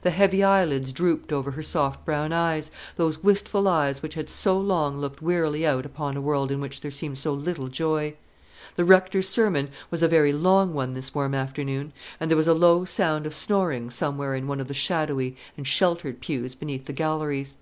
[0.00, 4.58] The heavy eyelids drooped over her soft brown eyes, those wistful eyes which had so
[4.58, 8.14] long looked wearily out upon a world in which there seemed so little joy.
[8.76, 12.54] The rector's sermon was a very long one this warm afternoon, and there was a
[12.54, 16.94] low sound of snoring somewhere in one of the shadowy and sheltered pews beneath the
[16.94, 17.56] galleries.